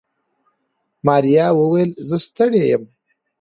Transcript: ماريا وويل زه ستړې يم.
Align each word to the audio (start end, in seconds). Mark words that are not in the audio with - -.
ماريا 1.05 1.45
وويل 1.59 1.89
زه 2.09 2.17
ستړې 2.25 2.61
يم. 2.71 2.83